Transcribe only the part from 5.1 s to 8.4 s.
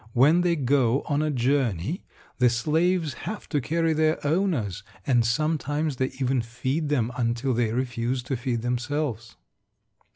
sometimes they even feed them until they refuse to